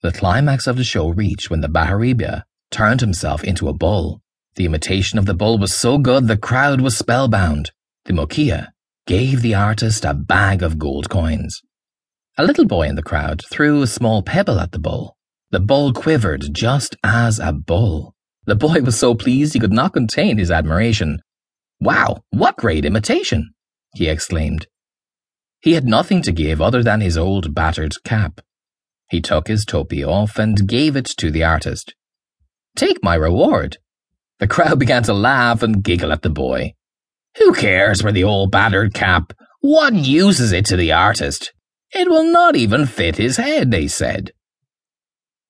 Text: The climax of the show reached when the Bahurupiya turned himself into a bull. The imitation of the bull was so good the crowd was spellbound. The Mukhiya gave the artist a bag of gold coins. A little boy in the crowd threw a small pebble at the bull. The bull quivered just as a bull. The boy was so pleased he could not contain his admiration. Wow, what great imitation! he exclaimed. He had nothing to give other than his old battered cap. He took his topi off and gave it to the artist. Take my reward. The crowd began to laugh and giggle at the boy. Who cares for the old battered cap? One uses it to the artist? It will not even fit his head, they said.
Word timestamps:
The 0.00 0.12
climax 0.12 0.68
of 0.68 0.76
the 0.76 0.84
show 0.84 1.08
reached 1.08 1.50
when 1.50 1.60
the 1.60 1.68
Bahurupiya 1.68 2.44
turned 2.70 3.00
himself 3.00 3.42
into 3.42 3.68
a 3.68 3.72
bull. 3.72 4.22
The 4.54 4.64
imitation 4.64 5.18
of 5.18 5.26
the 5.26 5.34
bull 5.34 5.58
was 5.58 5.74
so 5.74 5.98
good 5.98 6.28
the 6.28 6.36
crowd 6.36 6.80
was 6.80 6.96
spellbound. 6.96 7.72
The 8.04 8.12
Mukhiya 8.12 8.68
gave 9.06 9.42
the 9.42 9.56
artist 9.56 10.04
a 10.04 10.14
bag 10.14 10.62
of 10.62 10.78
gold 10.78 11.10
coins. 11.10 11.62
A 12.36 12.44
little 12.44 12.64
boy 12.64 12.88
in 12.88 12.94
the 12.94 13.02
crowd 13.02 13.42
threw 13.50 13.82
a 13.82 13.88
small 13.88 14.22
pebble 14.22 14.60
at 14.60 14.70
the 14.70 14.78
bull. 14.78 15.16
The 15.50 15.60
bull 15.60 15.92
quivered 15.92 16.44
just 16.52 16.94
as 17.02 17.40
a 17.40 17.52
bull. 17.52 18.14
The 18.44 18.54
boy 18.54 18.82
was 18.82 18.96
so 18.96 19.14
pleased 19.16 19.54
he 19.54 19.60
could 19.60 19.72
not 19.72 19.94
contain 19.94 20.38
his 20.38 20.50
admiration. 20.50 21.20
Wow, 21.80 22.22
what 22.30 22.56
great 22.56 22.84
imitation! 22.84 23.50
he 23.94 24.08
exclaimed. 24.08 24.68
He 25.60 25.72
had 25.72 25.86
nothing 25.86 26.22
to 26.22 26.32
give 26.32 26.60
other 26.60 26.84
than 26.84 27.00
his 27.00 27.18
old 27.18 27.52
battered 27.52 27.94
cap. 28.04 28.40
He 29.08 29.20
took 29.20 29.48
his 29.48 29.64
topi 29.64 30.04
off 30.04 30.38
and 30.38 30.68
gave 30.68 30.96
it 30.96 31.06
to 31.18 31.30
the 31.30 31.44
artist. 31.44 31.94
Take 32.76 33.02
my 33.02 33.14
reward. 33.14 33.78
The 34.38 34.46
crowd 34.46 34.78
began 34.78 35.02
to 35.04 35.14
laugh 35.14 35.62
and 35.62 35.82
giggle 35.82 36.12
at 36.12 36.22
the 36.22 36.30
boy. 36.30 36.74
Who 37.38 37.52
cares 37.52 38.02
for 38.02 38.12
the 38.12 38.24
old 38.24 38.50
battered 38.50 38.94
cap? 38.94 39.32
One 39.60 40.04
uses 40.04 40.52
it 40.52 40.64
to 40.66 40.76
the 40.76 40.92
artist? 40.92 41.52
It 41.92 42.08
will 42.08 42.24
not 42.24 42.54
even 42.54 42.86
fit 42.86 43.16
his 43.16 43.36
head, 43.36 43.70
they 43.70 43.88
said. 43.88 44.32